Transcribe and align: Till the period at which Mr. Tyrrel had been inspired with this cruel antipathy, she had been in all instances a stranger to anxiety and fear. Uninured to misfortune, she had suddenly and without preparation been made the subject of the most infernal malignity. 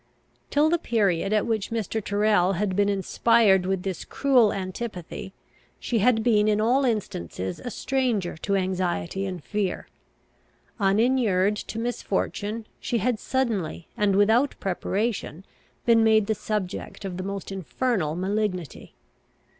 Till 0.49 0.67
the 0.71 0.79
period 0.79 1.31
at 1.31 1.45
which 1.45 1.69
Mr. 1.69 2.03
Tyrrel 2.03 2.53
had 2.53 2.75
been 2.75 2.89
inspired 2.89 3.67
with 3.67 3.83
this 3.83 4.03
cruel 4.03 4.51
antipathy, 4.51 5.31
she 5.79 5.99
had 5.99 6.23
been 6.23 6.47
in 6.47 6.59
all 6.59 6.85
instances 6.85 7.59
a 7.59 7.69
stranger 7.69 8.35
to 8.37 8.55
anxiety 8.55 9.27
and 9.27 9.43
fear. 9.43 9.87
Uninured 10.79 11.55
to 11.55 11.77
misfortune, 11.77 12.65
she 12.79 12.97
had 12.97 13.19
suddenly 13.19 13.87
and 13.95 14.15
without 14.15 14.59
preparation 14.59 15.45
been 15.85 16.03
made 16.03 16.25
the 16.25 16.33
subject 16.33 17.05
of 17.05 17.17
the 17.17 17.23
most 17.23 17.51
infernal 17.51 18.15
malignity. 18.15 18.95